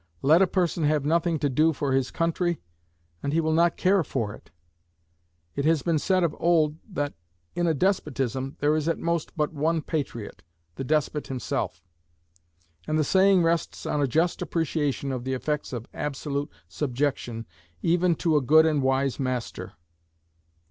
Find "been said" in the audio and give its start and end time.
5.83-6.23